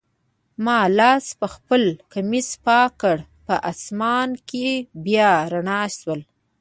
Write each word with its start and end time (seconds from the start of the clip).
ما 0.65 0.79
لاس 0.99 1.25
پخپل 1.41 1.83
کمیس 2.13 2.49
پاک 2.65 2.91
کړ، 3.01 3.17
په 3.45 3.53
آسمان 3.71 4.29
کي 4.49 4.67
بیا 5.05 5.31
رڼا 5.51 5.81
شول. 5.97 6.21